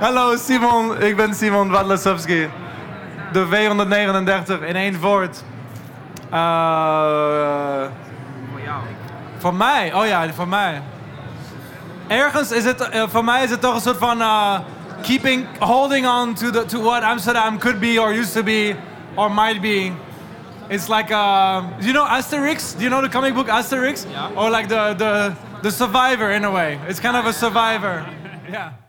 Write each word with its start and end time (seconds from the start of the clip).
Hallo 0.00 0.36
Simon, 0.36 1.02
ik 1.02 1.16
ben 1.16 1.34
Simon 1.34 1.70
Wadlasowski. 1.70 2.48
De 3.32 3.46
W139 3.46 4.66
in 4.66 4.76
één 4.76 5.00
woord. 5.00 5.42
Eh, 6.30 7.82
voor 9.38 9.54
mij? 9.54 9.94
Oh 9.94 10.06
ja, 10.06 10.32
voor 10.32 10.48
mij. 10.48 10.82
Ergens 12.06 12.52
is 12.52 12.64
het, 12.64 12.88
eh, 12.88 13.02
voor 13.08 13.24
mij 13.24 13.44
is 13.44 13.50
het 13.50 13.60
toch 13.60 13.74
een 13.74 13.80
soort 13.80 13.98
van 13.98 14.20
eh, 14.20 14.58
keeping, 15.02 15.46
holding 15.58 16.06
on 16.06 16.34
to, 16.34 16.50
the, 16.50 16.64
to 16.64 16.82
what 16.82 17.02
Amsterdam 17.02 17.58
could 17.58 17.80
be 17.80 18.00
or 18.00 18.12
used 18.12 18.32
to 18.32 18.42
be 18.42 18.76
or 19.14 19.32
might 19.32 19.60
be. 19.60 19.92
It's 20.68 20.88
like, 20.88 21.14
uh, 21.14 21.62
do 21.78 21.86
you 21.86 21.92
know 21.92 22.06
Asterix? 22.06 22.74
Do 22.76 22.82
you 22.82 22.90
know 22.90 23.02
the 23.02 23.08
comic 23.08 23.34
book 23.34 23.48
Asterix? 23.48 24.06
Yeah. 24.10 24.30
Or 24.36 24.50
like 24.50 24.68
the, 24.68 24.94
the, 24.96 25.32
the 25.62 25.70
survivor 25.70 26.30
in 26.30 26.44
a 26.44 26.50
way. 26.50 26.78
It's 26.88 27.00
kind 27.00 27.16
of 27.16 27.26
a 27.26 27.32
survivor. 27.32 28.06
Yeah. 28.50 28.80